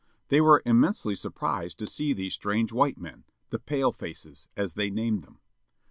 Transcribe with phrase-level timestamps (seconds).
[0.29, 4.73] They were immensely surprised to see these strange white men â the "pale faces," as
[4.73, 5.41] they named them.